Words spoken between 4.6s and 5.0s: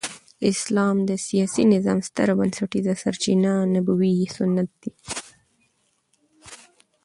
دي.